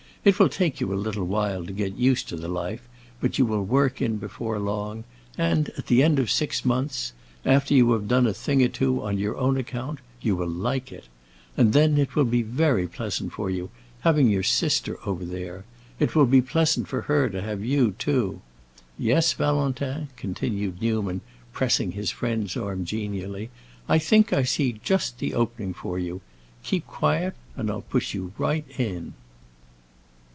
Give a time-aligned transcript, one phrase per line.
[0.23, 2.87] It will take you a little while to get used to the life,
[3.19, 5.03] but you will work in before long,
[5.35, 9.17] and at the end of six months—after you have done a thing or two on
[9.17, 11.05] your own account—you will like it.
[11.57, 15.63] And then it will be very pleasant for you, having your sister over there.
[15.99, 18.41] It will be pleasant for her to have you, too.
[18.99, 21.21] Yes, Valentin," continued Newman,
[21.51, 23.49] pressing his friend's arm genially,
[23.89, 26.21] "I think I see just the opening for you.
[26.61, 29.15] Keep quiet and I'll push you right in."